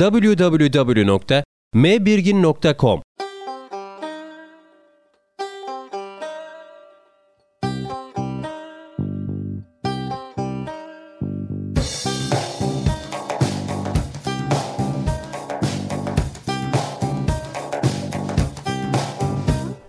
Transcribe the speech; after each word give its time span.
www.mbirgin.com 0.00 3.00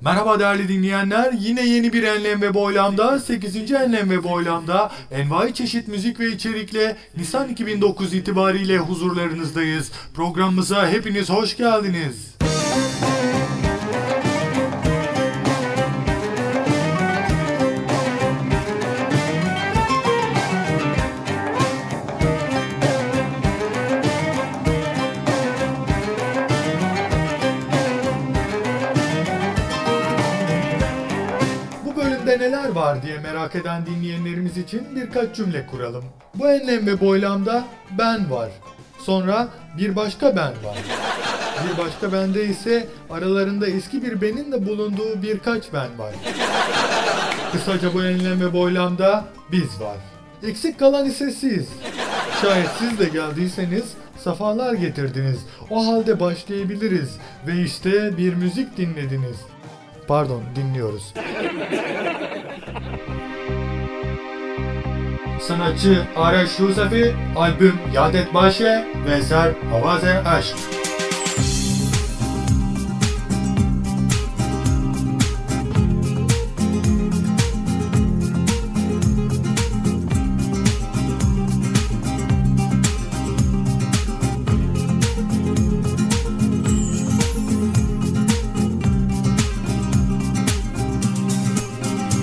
Merhaba 0.05 0.39
değerli 0.39 0.67
dinleyenler. 0.67 1.33
Yine 1.39 1.67
yeni 1.67 1.93
bir 1.93 2.03
Enlem 2.03 2.41
ve 2.41 2.53
Boylam'da 2.53 3.19
8. 3.19 3.71
Enlem 3.71 4.09
ve 4.09 4.23
Boylam'da 4.23 4.91
envai 5.11 5.53
çeşit 5.53 5.87
müzik 5.87 6.19
ve 6.19 6.31
içerikle 6.31 6.95
Nisan 7.17 7.49
2009 7.49 8.13
itibariyle 8.13 8.77
huzurlarınızdayız. 8.77 9.91
Programımıza 10.13 10.89
hepiniz 10.89 11.29
hoş 11.29 11.57
geldiniz. 11.57 12.34
Var 32.75 33.01
diye 33.03 33.19
merak 33.19 33.55
eden 33.55 33.85
dinleyenlerimiz 33.85 34.57
için 34.57 34.95
birkaç 34.95 35.35
cümle 35.35 35.67
kuralım. 35.67 36.03
Bu 36.35 36.49
enlem 36.49 36.87
ve 36.87 36.99
boylamda 36.99 37.63
ben 37.97 38.31
var. 38.31 38.49
Sonra 38.99 39.47
bir 39.77 39.95
başka 39.95 40.35
ben 40.35 40.53
var. 40.63 40.77
Bir 41.69 41.77
başka 41.77 42.13
bende 42.13 42.45
ise 42.45 42.87
aralarında 43.09 43.67
eski 43.67 44.03
bir 44.03 44.21
benin 44.21 44.51
de 44.51 44.65
bulunduğu 44.65 45.21
birkaç 45.21 45.73
ben 45.73 45.99
var. 45.99 46.13
Kısaca 47.51 47.93
bu 47.93 48.03
enlem 48.03 48.41
ve 48.41 48.53
boylamda 48.53 49.25
biz 49.51 49.81
var. 49.81 49.97
Eksik 50.47 50.79
kalan 50.79 51.05
ise 51.05 51.31
siz. 51.31 51.67
Şayet 52.41 52.69
siz 52.79 52.99
de 52.99 53.05
geldiyseniz 53.05 53.83
safalar 54.23 54.73
getirdiniz. 54.73 55.39
O 55.69 55.87
halde 55.87 56.19
başlayabiliriz. 56.19 57.17
Ve 57.47 57.61
işte 57.61 58.17
bir 58.17 58.33
müzik 58.33 58.77
dinlediniz. 58.77 59.37
Pardon 60.07 60.43
dinliyoruz. 60.55 61.13
Sanatçı 65.47 66.03
Araş 66.15 66.59
Yusefi, 66.59 67.15
albüm 67.35 67.79
Yadet 67.93 68.33
Başe 68.33 68.87
ve 69.07 69.13
eser 69.15 69.51
Havaze 69.71 70.23
Aşk. 70.23 70.84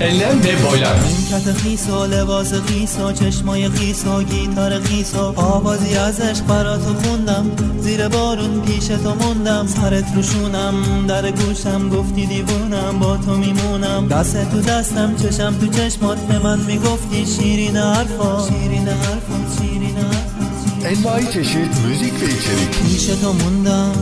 Enlem 0.02 0.44
ve 0.44 0.54
boylam. 0.64 0.98
نیمکت 1.06 1.52
خیسا 1.52 2.06
لباس 2.06 2.52
خیسا 2.66 3.12
چشمای 3.12 3.68
خیسا 3.68 4.22
گیتار 4.22 4.80
خیسا 4.80 5.32
آوازی 5.36 5.94
از 5.94 6.20
عشق 6.20 6.46
براتو 6.46 6.94
خوندم. 7.02 7.44
زیر 7.80 8.08
بارون 8.08 8.60
پیش 8.66 8.86
تو 8.86 9.14
موندم. 9.20 9.66
سرت 9.66 10.04
روشونم 10.14 10.74
در 11.08 11.30
گوشم 11.30 11.88
گفتی 11.88 12.26
دیوونم 12.26 12.98
با 12.98 13.16
تو 13.16 13.36
میمونم. 13.36 14.08
دست 14.08 14.50
تو 14.50 14.60
دستم 14.60 15.10
چشم 15.22 15.54
تو 15.60 15.66
چشمات 15.66 16.18
به 16.18 16.38
من 16.38 16.60
می‌گفتی 16.60 17.26
شیرین 17.34 17.76
حرفا. 17.76 18.48
شیرین 18.48 18.88
حرفا 18.88 19.38
شیرین 19.54 19.96
حرفا 19.96 21.32
çeşit 21.32 21.72
müzik 21.86 22.14
ve 22.20 22.28
içerik. 22.36 22.70
پیش 22.82 23.06
تو 23.06 23.32
موندم 23.32 23.92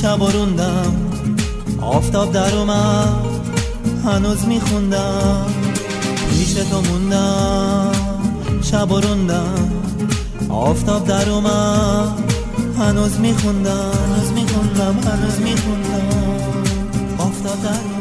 شب 0.00 0.20
روندم. 0.34 0.92
آفتاب 1.80 2.32
در 2.32 2.54
اومد. 2.54 3.33
هنوز 4.04 4.46
میخوندم. 4.46 5.46
پیش 6.30 6.52
تو 6.52 6.80
موندم 6.80 7.92
شب 8.62 8.92
و 8.92 9.00
روندم. 9.00 9.70
آفتاب 10.48 11.06
در 11.06 11.30
اومد 11.30 12.32
هنوز 12.78 13.20
میخوندم. 13.20 13.92
هنوز 14.06 14.32
میخوندم 14.32 15.10
هنوز 15.10 15.40
میخوندم. 15.40 16.24
آفتاب 17.18 17.62
در 17.62 17.93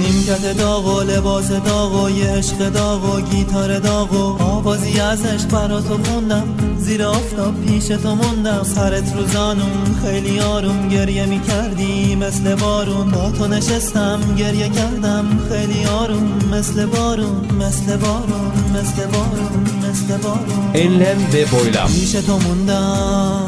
نیمکت 0.00 0.56
داغ 0.58 0.86
و 0.96 1.00
لباس 1.00 1.50
داغ 1.50 2.04
و 2.04 2.10
یه 2.10 2.26
عشق 2.26 2.68
داغ 2.68 3.14
و 3.14 3.20
گیتار 3.20 3.78
داغ 3.78 4.12
و 4.12 4.42
آوازی 4.42 5.00
از 5.00 5.26
عشق 5.26 5.48
براتو 5.48 5.98
خوندم 6.04 6.48
زیر 6.78 7.02
آفتاب 7.02 7.54
پیش 7.66 7.86
تو 7.86 8.14
موندم. 8.14 8.62
سرت 8.62 9.16
رو 9.16 9.26
زانون 9.26 9.96
خیلی 10.04 10.40
آروم 10.40 10.88
گریه 10.88 11.26
می‌کردی 11.26 12.16
مثل 12.16 12.54
بارون. 12.54 13.10
با 13.10 13.30
تو 13.30 13.46
نشستم 13.46 14.20
گریه 14.38 14.68
کردم 14.68 15.24
خیلی 15.50 15.84
آروم 15.84 16.38
مثل 16.52 16.86
بارون 16.86 17.40
مثل 17.60 17.96
بارون 17.96 18.52
مثل 18.74 19.06
بارون 19.06 19.64
مثل 19.90 20.16
بارون. 20.16 20.72
Enlem 20.74 21.20
ve 21.32 21.44
boylam. 21.52 21.90
پیش 21.92 22.12
تو 22.12 22.38
موندم 22.38 23.46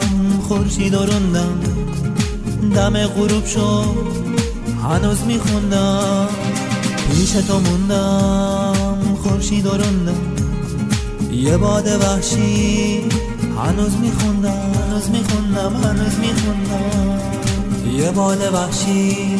خورشید 0.49 0.95
و 0.95 0.99
روندم. 0.99 1.61
دم 2.75 3.07
غروب 3.07 3.47
شد. 3.47 4.32
هنوز 4.83 5.21
میخوندم 5.25 6.29
پیش 7.11 7.31
تو 7.31 7.61
موندم 7.61 9.17
خورشید 9.23 9.67
روندم 9.67 10.33
یه 11.33 11.57
باد 11.57 11.87
وحشی 11.87 13.05
هنوز 13.59 13.97
میخوندم 13.97 14.51
هنوز 14.51 15.11
میخوندم 15.11 15.77
هنوز 15.77 16.19
میخوندم. 16.19 17.21
یه 17.93 18.11
باد 18.11 18.55
وحشی 18.55 19.37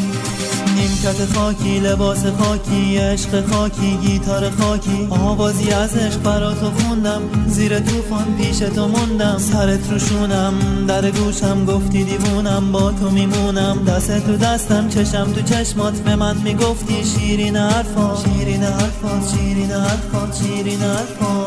نیمکت 0.83 1.35
خاکی 1.35 1.81
لباس 1.81 2.25
خاکی 2.27 2.97
عشق 2.97 3.47
خاکی 3.51 3.97
گیتار 3.97 4.51
خاکی. 4.51 5.07
آوازی 5.11 5.71
از 5.71 5.97
عشق 5.97 6.23
براتو 6.23 6.71
خوندم 6.71 7.23
زیر 7.49 7.81
طوفان 7.81 8.37
پیش 8.39 8.59
تو 8.59 8.89
موندم. 8.89 9.39
سرت 9.39 9.91
روشونم 9.91 10.55
در 10.89 11.11
گوشم 11.11 11.65
گفتی 11.65 12.05
دیوونم 12.05 12.73
با 12.73 12.93
تو 12.93 13.11
میمونم. 13.11 13.85
دست 13.85 14.27
تو 14.27 14.37
دستم 14.37 14.89
چشم 14.89 15.33
تو 15.33 15.43
چشمات 15.43 15.95
به 15.95 16.17
من 16.17 16.37
می‌گفتی 16.37 17.05
شیرین 17.05 17.57
حرفا. 17.57 18.17
شیرین 18.25 18.63
حرفا 18.63 19.21
شیرین 19.33 19.71
حرفا 19.71 20.29
شیرین 20.43 20.81
حرفا. 20.81 21.47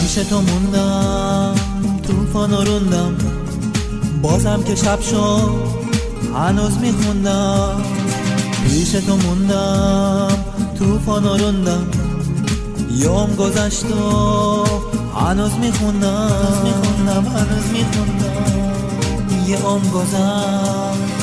پیش 0.00 0.14
تو 0.14 0.40
موندم 0.40 1.54
طوفان 2.06 2.66
روندم. 2.66 3.16
بازم 4.22 4.62
که 4.62 4.74
شب 4.74 5.00
شد 5.00 5.84
هنوز 6.34 6.78
میخوندم. 6.78 7.82
پیش 8.64 8.90
تو 8.90 9.16
موندم 9.16 10.38
طوفان 10.78 11.24
و 11.24 11.36
روندم 11.36 11.86
یوم 12.90 13.34
گذشت 13.34 13.84
و 13.84 14.64
هنوز 15.18 15.52
میخوندم. 15.52 16.28
هنوز 16.28 16.58
میخوندم 16.64 17.24
هنوز 17.26 17.66
میخوندم. 17.72 19.48
یه 19.48 19.58
عمر 19.58 19.88
گذشت. 19.88 21.13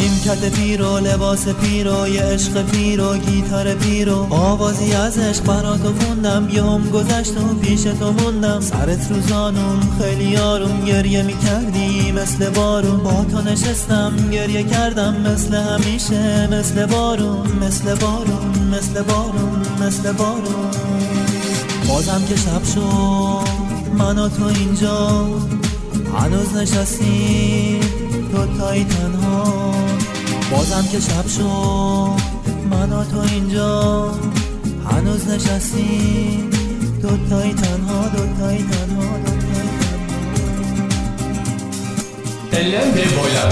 نیمکت 0.00 0.52
پیرو 0.54 0.98
لباس 0.98 1.48
پیرو 1.48 2.08
یه 2.08 2.22
عشق 2.22 2.62
پیرو 2.62 3.16
گیتار 3.16 3.74
پیرو 3.74 4.26
آوازی 4.30 4.92
از 4.92 5.18
عشق 5.18 5.44
براتو 5.44 5.94
خوندم 6.00 6.48
یه 6.52 6.62
هم 6.62 6.90
گذشت 6.90 7.36
و 7.36 7.54
پیش 7.54 7.82
تو 7.82 8.12
موندم 8.12 8.60
سرت 8.60 9.10
رو 9.10 9.20
زانوم 9.20 9.80
خیلی 10.00 10.36
آروم 10.36 10.84
گریه 10.84 11.22
می‌کردی 11.22 12.12
مثل 12.12 12.50
بارون. 12.50 12.98
با 13.02 13.24
تو 13.30 13.50
نشستم 13.50 14.12
گریه 14.32 14.62
کردم 14.62 15.16
مثل 15.20 15.54
همیشه 15.54 16.48
مثل 16.52 16.86
بارون 16.86 17.48
مثل 17.66 17.94
بارون 17.94 18.68
مثل 18.72 19.02
بارون 19.02 19.62
مثل 19.86 20.12
بارون. 20.12 20.70
بازم 21.88 22.22
که 22.28 22.36
شب 22.36 22.64
شد 22.74 23.48
من 23.98 24.18
و 24.18 24.28
تو 24.28 24.44
اینجا 24.44 25.26
هنوز 26.18 26.56
نشستیم. 26.56 27.99
دوتایی 28.31 28.83
تنها 28.83 29.73
بازم 30.51 30.87
که 30.91 30.99
شب 30.99 31.27
شد 31.27 32.21
من 32.69 32.91
و 32.91 33.03
تو 33.03 33.19
اینجا 33.19 34.11
هنوز 34.91 35.29
نشستیم 35.29 36.49
دوتایی 37.01 37.53
تنها 37.53 38.07
دوتایی 38.07 38.63
تنها 38.63 39.17
دوتایی 39.17 39.69
تنها 39.79 39.95
Enlem 42.51 42.95
ve 42.95 43.05
boylam. 43.17 43.51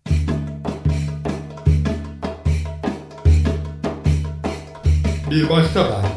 Bir 5.33 5.49
başka 5.49 5.81
ben. 5.81 6.11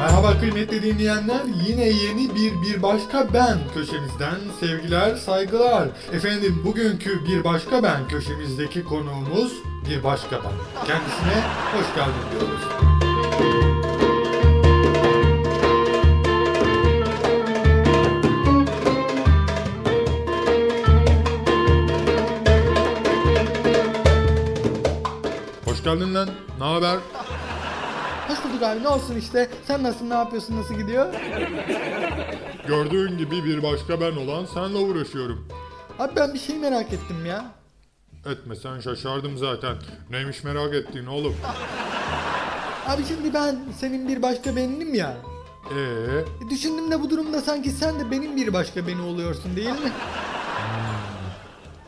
Merhaba 0.00 0.40
kıymetli 0.40 0.82
dinleyenler. 0.82 1.40
Yine 1.68 1.84
yeni 1.84 2.34
bir 2.34 2.62
Bir 2.62 2.82
Başka 2.82 3.26
Ben 3.34 3.58
köşemizden 3.74 4.38
sevgiler, 4.60 5.16
saygılar. 5.16 5.88
Efendim 6.12 6.62
bugünkü 6.64 7.24
Bir 7.24 7.44
Başka 7.44 7.82
Ben 7.82 8.08
köşemizdeki 8.08 8.84
konuğumuz 8.84 9.52
Bir 9.90 10.04
Başka 10.04 10.36
Ben. 10.36 10.86
Kendisine 10.86 11.44
hoş 11.72 11.94
geldin 11.94 12.12
diyoruz. 12.32 12.92
Geldin 25.94 26.14
lan. 26.14 26.28
Ne 26.58 26.64
haber? 26.64 26.98
Hoş 28.28 28.44
bulduk 28.44 28.62
abi 28.62 28.82
ne 28.82 28.88
olsun 28.88 29.16
işte. 29.16 29.50
Sen 29.66 29.82
nasılsın 29.82 30.10
ne 30.10 30.14
yapıyorsun 30.14 30.56
nasıl 30.60 30.74
gidiyor? 30.74 31.14
Gördüğün 32.66 33.18
gibi 33.18 33.44
bir 33.44 33.62
başka 33.62 34.00
ben 34.00 34.16
olan 34.16 34.44
senle 34.44 34.78
uğraşıyorum. 34.78 35.48
Abi 35.98 36.16
ben 36.16 36.34
bir 36.34 36.38
şey 36.38 36.58
merak 36.58 36.92
ettim 36.92 37.26
ya. 37.26 37.44
Etme 38.26 38.56
sen 38.56 38.80
şaşardım 38.80 39.38
zaten. 39.38 39.76
Neymiş 40.10 40.44
merak 40.44 40.74
ettiğin 40.74 41.06
oğlum. 41.06 41.36
Abi 42.88 43.02
şimdi 43.08 43.34
ben 43.34 43.58
senin 43.78 44.08
bir 44.08 44.22
başka 44.22 44.56
beninim 44.56 44.94
ya. 44.94 45.16
Ee, 45.76 45.80
E, 46.46 46.50
düşündüm 46.50 46.90
de 46.90 47.00
bu 47.02 47.10
durumda 47.10 47.40
sanki 47.40 47.70
sen 47.70 48.00
de 48.00 48.10
benim 48.10 48.36
bir 48.36 48.52
başka 48.52 48.86
beni 48.86 49.00
oluyorsun 49.02 49.56
değil 49.56 49.68
mi? 49.70 49.92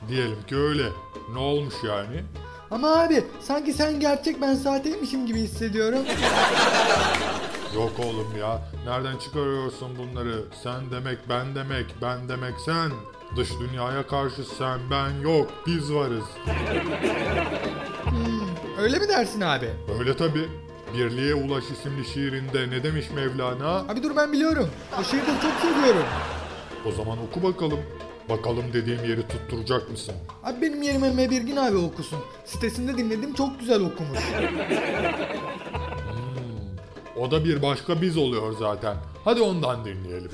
diyelim 0.08 0.42
ki 0.48 0.56
öyle. 0.56 0.84
Ne 1.32 1.38
olmuş 1.38 1.74
yani? 1.88 2.24
Ama 2.74 3.00
abi 3.02 3.24
sanki 3.40 3.72
sen 3.72 4.00
gerçek 4.00 4.40
ben 4.42 4.54
sahteymişim 4.54 5.26
gibi 5.26 5.38
hissediyorum. 5.38 5.98
Yok 7.74 7.92
oğlum 7.98 8.36
ya. 8.40 8.62
Nereden 8.86 9.16
çıkarıyorsun 9.16 9.98
bunları? 9.98 10.44
Sen 10.62 10.90
demek 10.90 11.18
ben 11.28 11.54
demek, 11.54 11.86
ben 12.02 12.28
demek 12.28 12.54
sen. 12.64 12.90
Dış 13.36 13.48
dünyaya 13.60 14.06
karşı 14.06 14.44
sen 14.58 14.78
ben 14.90 15.10
yok. 15.10 15.50
Biz 15.66 15.92
varız. 15.94 16.24
Öyle 18.78 18.98
mi 18.98 19.08
dersin 19.08 19.40
abi? 19.40 19.70
Öyle 19.98 20.16
tabi. 20.16 20.48
Birliğe 20.94 21.34
Ulaş 21.34 21.64
isimli 21.64 22.04
şiirinde 22.04 22.70
ne 22.70 22.82
demiş 22.82 23.06
Mevlana? 23.14 23.76
Abi 23.76 24.02
dur 24.02 24.16
ben 24.16 24.32
biliyorum. 24.32 24.70
O 25.00 25.04
şiiri 25.04 25.22
de 25.22 25.32
çok 25.42 25.52
seviyorum. 25.70 26.04
O 26.86 26.92
zaman 26.92 27.18
oku 27.18 27.42
bakalım. 27.42 27.80
Bakalım 28.28 28.64
dediğim 28.72 29.04
yeri 29.04 29.28
tutturacak 29.28 29.90
mısın? 29.90 30.14
Abi 30.44 30.62
benim 30.62 30.82
yerime 30.82 31.10
Mebirgin 31.10 31.56
abi 31.56 31.76
okusun. 31.76 32.18
Sitesinde 32.44 32.98
dinledim 32.98 33.34
çok 33.34 33.60
güzel 33.60 33.80
okumuş. 33.80 34.18
O 37.20 37.30
da 37.30 37.44
bir 37.44 37.62
başka 37.62 38.02
biz 38.02 38.16
oluyor 38.16 38.54
zaten. 38.58 38.96
Hadi 39.24 39.40
ondan 39.42 39.84
dinleyelim. 39.84 40.30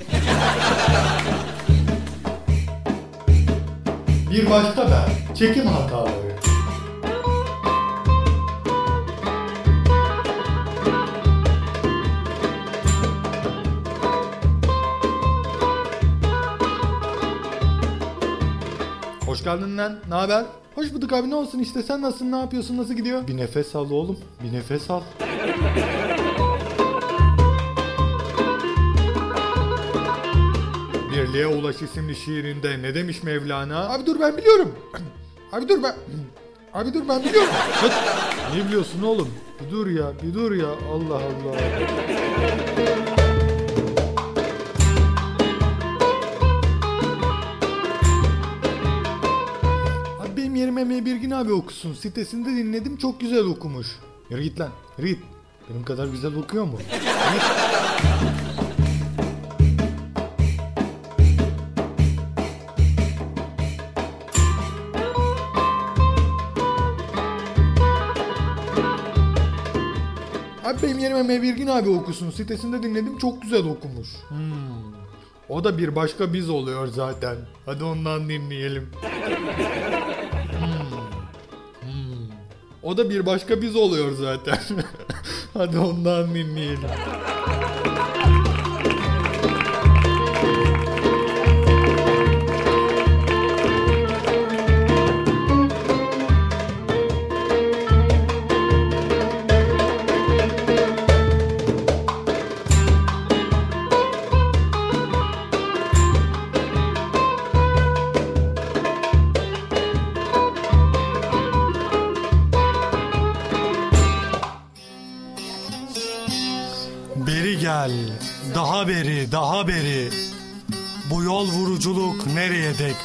Bir 4.31 4.49
başka 4.49 4.87
ben. 4.91 5.35
Çekim 5.35 5.65
hataları. 5.67 6.30
Hoş 19.41 19.45
geldin 19.45 19.77
lan. 19.77 19.95
Ne 20.09 20.15
haber? 20.15 20.45
Hoş 20.75 20.93
bulduk 20.93 21.13
abi 21.13 21.29
ne 21.29 21.35
olsun 21.35 21.59
işte 21.59 21.83
sen 21.83 22.01
nasılsın 22.01 22.31
ne 22.31 22.35
yapıyorsun 22.35 22.77
nasıl 22.77 22.93
gidiyor? 22.93 23.27
Bir 23.27 23.37
nefes 23.37 23.75
al 23.75 23.91
oğlum. 23.91 24.17
Bir 24.43 24.53
nefes 24.53 24.89
al. 24.89 25.01
Birliğe 31.11 31.47
Ulaş 31.47 31.81
isimli 31.81 32.15
şiirinde 32.15 32.81
ne 32.81 32.95
demiş 32.95 33.23
Mevlana? 33.23 33.89
Abi 33.89 34.05
dur 34.05 34.19
ben 34.19 34.37
biliyorum. 34.37 34.75
Abi 35.51 35.69
dur 35.69 35.83
ben... 35.83 35.95
Abi 36.73 36.93
dur 36.93 37.01
ben 37.09 37.23
biliyorum. 37.23 37.53
Ne 38.55 38.65
biliyorsun 38.65 39.03
oğlum? 39.03 39.29
Bir 39.65 39.71
dur 39.71 39.87
ya, 39.87 40.11
bir 40.23 40.33
dur 40.33 40.51
ya. 40.51 40.69
Allah 40.69 41.15
Allah. 41.15 41.57
Mebirgin 51.31 51.45
abi 51.45 51.53
okusun. 51.53 51.93
Sitesinde 51.93 52.49
dinledim 52.49 52.97
çok 52.97 53.19
güzel 53.21 53.45
okumuş. 53.45 53.87
Yürü 54.29 54.43
git 54.43 54.59
lan, 54.59 54.69
yürü 54.97 55.07
git. 55.07 55.19
Benim 55.69 55.83
kadar 55.83 56.07
güzel 56.07 56.35
okuyor 56.35 56.63
mu? 56.63 56.77
Abi 70.65 70.81
benim 70.83 70.99
yerime 70.99 71.23
Mebirgin 71.23 71.67
abi 71.67 71.89
okusun. 71.89 72.31
Sitesinde 72.31 72.83
dinledim 72.83 73.17
çok 73.17 73.41
güzel 73.41 73.65
okumuş. 73.65 74.09
O 75.49 75.63
da 75.63 75.77
bir 75.77 75.95
başka 75.95 76.33
biz 76.33 76.49
oluyor 76.49 76.87
zaten. 76.87 77.35
Hadi 77.65 77.83
ondan 77.83 78.29
dinleyelim. 78.29 78.89
O 82.83 82.97
da 82.97 83.09
bir 83.09 83.25
başka 83.25 83.61
biz 83.61 83.75
oluyor 83.75 84.11
zaten. 84.11 84.57
Hadi 85.53 85.77
ondan 85.79 86.35
dinleyelim. 86.35 86.89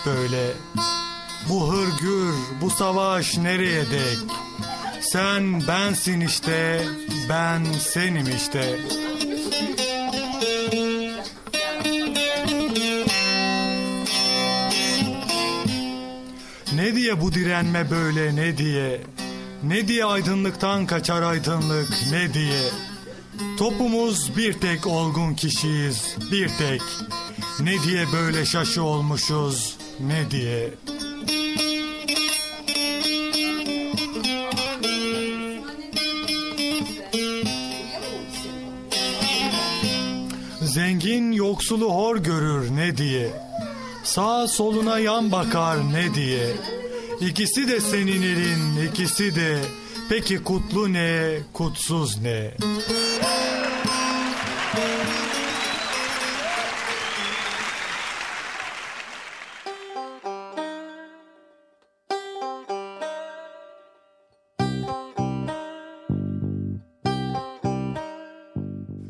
Böyle? 0.07 0.53
Bu 1.49 1.73
hırgür, 1.73 2.35
bu 2.61 2.71
savaş 2.71 3.37
nereye 3.37 3.91
dek? 3.91 4.19
Sen 5.01 5.67
bensin 5.69 6.21
işte, 6.21 6.85
ben 7.29 7.65
senim 7.65 8.27
işte. 8.37 8.79
Ne 16.75 16.97
diye 16.97 17.21
bu 17.21 17.33
direnme 17.33 17.91
böyle 17.91 18.37
ne 18.37 18.59
diye? 18.59 19.01
Ne 19.63 19.89
diye 19.89 20.05
aydınlıktan 20.05 20.87
kaçar 20.87 21.23
aydınlık 21.23 21.89
ne 22.11 22.35
diye? 22.35 22.63
Topumuz 23.59 24.37
bir 24.37 24.53
tek 24.53 24.87
olgun 24.87 25.35
kişiyiz, 25.35 26.17
bir 26.33 26.49
tek. 26.49 26.83
Ne 27.61 27.83
diye 27.83 28.05
böyle 28.13 28.47
şaşı 28.47 28.83
olmuşuz, 28.83 29.76
ne 30.01 30.31
diye. 30.31 30.71
Zengin 40.63 41.33
yoksulu 41.33 41.91
hor 41.91 42.17
görür 42.17 42.77
ne 42.77 42.97
diye. 42.97 43.31
Sağ 44.05 44.49
soluna 44.49 44.99
yan 44.99 45.33
bakar 45.33 45.93
ne 45.93 46.15
diye. 46.15 46.47
İkisi 47.21 47.69
de 47.69 47.81
senin 47.81 48.23
elin, 48.23 48.89
ikisi 48.89 49.35
de. 49.35 49.59
Peki 50.09 50.45
kutlu 50.45 50.93
ne, 50.93 51.39
kutsuz 51.53 52.23
ne? 52.23 52.51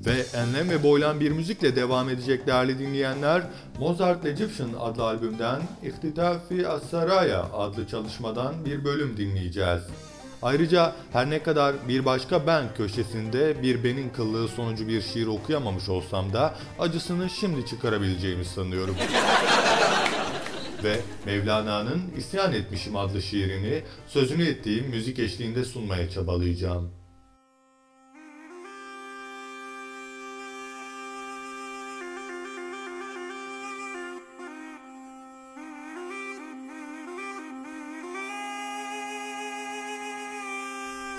Ve 0.06 0.26
enlem 0.34 0.70
ve 0.70 0.82
boylan 0.82 1.20
bir 1.20 1.30
müzikle 1.30 1.76
devam 1.76 2.08
edecek 2.08 2.46
değerli 2.46 2.78
dinleyenler, 2.78 3.42
Mozart 3.78 4.26
Egyptian 4.26 4.70
adlı 4.80 5.02
albümden 5.02 5.62
İhtitafi 5.82 6.68
As-Saraya 6.68 7.42
adlı 7.42 7.86
çalışmadan 7.86 8.64
bir 8.64 8.84
bölüm 8.84 9.16
dinleyeceğiz. 9.16 9.82
Ayrıca 10.42 10.92
her 11.12 11.30
ne 11.30 11.42
kadar 11.42 11.74
bir 11.88 12.04
başka 12.04 12.46
ben 12.46 12.64
köşesinde 12.76 13.62
bir 13.62 13.84
benin 13.84 14.08
kıllığı 14.08 14.48
sonucu 14.48 14.88
bir 14.88 15.02
şiir 15.02 15.26
okuyamamış 15.26 15.88
olsam 15.88 16.32
da 16.32 16.54
acısını 16.78 17.30
şimdi 17.30 17.66
çıkarabileceğimi 17.66 18.44
sanıyorum. 18.44 18.96
Ve 20.84 21.00
Mevlana'nın 21.26 22.02
İsyan 22.16 22.52
Etmişim 22.52 22.96
adlı 22.96 23.22
şiirini 23.22 23.82
sözünü 24.08 24.44
ettiğim 24.44 24.88
müzik 24.88 25.18
eşliğinde 25.18 25.64
sunmaya 25.64 26.10
çabalayacağım. 26.10 27.05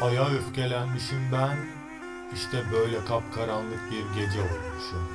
Aya 0.01 0.29
öfkelenmişim 0.29 1.31
ben, 1.31 1.57
işte 2.33 2.63
böyle 2.71 3.05
kapkaranlık 3.05 3.91
bir 3.91 4.21
gece 4.21 4.39
olmuşum. 4.39 5.07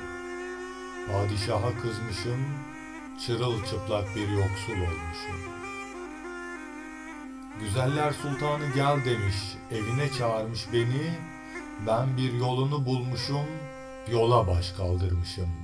Padişaha 1.11 1.81
kızmışım, 1.81 2.45
çırılçıplak 3.25 4.15
bir 4.15 4.29
yoksul 4.29 4.73
olmuşum. 4.73 5.39
Güzeller 7.59 8.11
sultanı 8.11 8.69
gel 8.75 9.05
demiş, 9.05 9.35
evine 9.71 10.11
çağırmış 10.17 10.65
beni, 10.73 11.13
ben 11.87 12.17
bir 12.17 12.33
yolunu 12.33 12.85
bulmuşum, 12.85 13.47
yola 14.11 14.47
baş 14.47 14.71
kaldırmışım. 14.71 15.62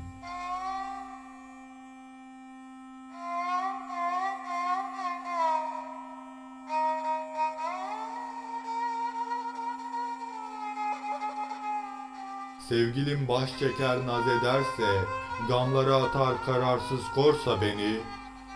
Sevgilim 12.70 13.28
baş 13.28 13.50
çeker 13.60 14.08
naz 14.08 14.28
ederse, 14.28 15.02
gamlara 15.48 15.96
atar 15.96 16.46
kararsız 16.46 17.00
korsa 17.16 17.62
beni, 17.62 17.98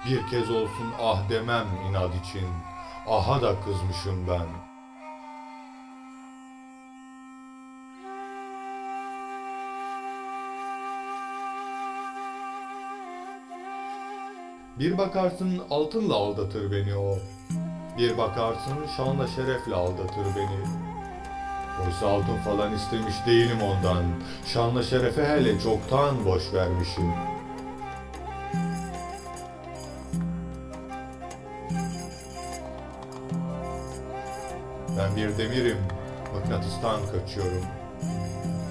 bir 0.05 0.27
kez 0.27 0.51
olsun 0.51 0.93
ah 1.01 1.29
demem 1.29 1.67
inat 1.89 2.15
için, 2.15 2.48
aha 3.08 3.41
da 3.41 3.55
kızmışım 3.62 4.27
ben. 4.27 4.48
Bir 14.79 14.98
bakarsın 14.98 15.62
altınla 15.70 16.15
aldatır 16.15 16.72
beni 16.72 16.96
o, 16.96 17.17
bir 17.98 18.17
bakarsın 18.17 18.88
şanla 18.98 19.27
şerefle 19.27 19.75
aldatır 19.75 20.25
beni. 20.36 20.93
Oysa 21.82 22.08
altın 22.08 22.38
falan 22.38 22.74
istemiş 22.74 23.15
değilim 23.25 23.62
ondan. 23.62 24.03
Şanlı 24.46 24.84
şerefe 24.84 25.25
hele 25.25 25.60
çoktan 25.60 26.25
boş 26.25 26.53
vermişim. 26.53 27.13
Ben 34.98 35.15
bir 35.15 35.38
demirim, 35.38 35.77
mıknatıstan 36.36 37.00
kaçıyorum. 37.12 37.65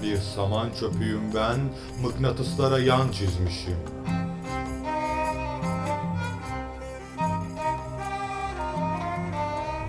Bir 0.03 0.17
saman 0.17 0.69
çöpüyüm 0.79 1.33
ben, 1.35 1.59
mıknatıslara 2.01 2.79
yan 2.79 3.09
çizmişim. 3.09 3.77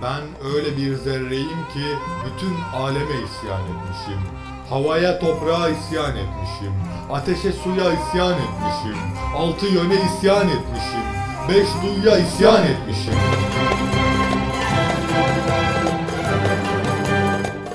Ben 0.01 0.51
öyle 0.53 0.77
bir 0.77 0.95
zerreyim 0.95 1.65
ki 1.73 1.85
bütün 2.25 2.79
aleme 2.79 3.15
isyan 3.25 3.61
etmişim. 3.61 4.21
Havaya 4.69 5.19
toprağa 5.19 5.69
isyan 5.69 6.11
etmişim. 6.11 6.73
Ateşe 7.11 7.51
suya 7.53 7.93
isyan 7.93 8.33
etmişim. 8.33 8.97
Altı 9.35 9.65
yöne 9.65 9.95
isyan 9.95 10.47
etmişim. 10.47 11.05
Beş 11.49 11.67
duyuya 11.83 12.17
isyan 12.17 12.63
etmişim. 12.63 13.13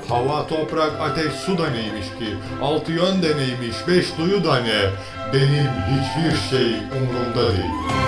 Hava, 0.08 0.46
toprak, 0.46 0.92
ateş, 1.00 1.32
su 1.32 1.58
da 1.58 1.70
neymiş 1.70 2.06
ki? 2.06 2.34
Altı 2.62 2.92
yön 2.92 3.22
de 3.22 3.36
neymiş? 3.36 3.76
Beş 3.88 4.18
duyu 4.18 4.44
da 4.44 4.60
ne? 4.60 4.80
Benim 5.32 5.68
hiçbir 5.90 6.50
şey 6.50 6.74
umurumda 6.74 7.56
değil. 7.56 7.99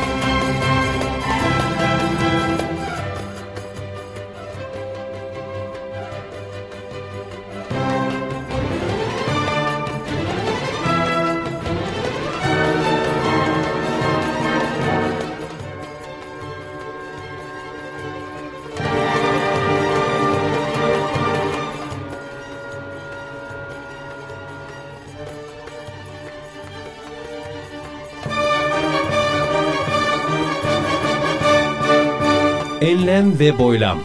Enlem 32.83 33.39
ve 33.39 33.59
boylam. 33.59 33.99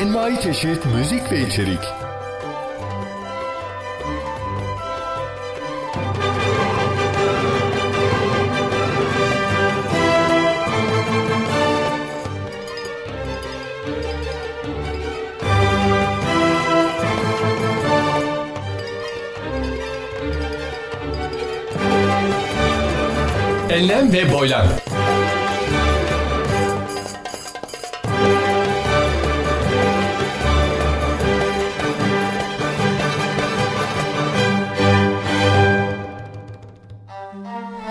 Envai 0.00 0.40
çeşit 0.40 0.86
müzik 0.86 1.32
ve 1.32 1.40
içerik. 1.40 2.13
Enlem 23.74 24.12
ve 24.12 24.32
boylam. 24.32 24.66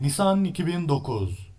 Nisan 0.01 0.45
2009 0.45 1.52